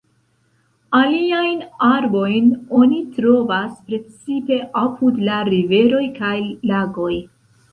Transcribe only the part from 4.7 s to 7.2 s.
apud la riveroj kaj lagoj.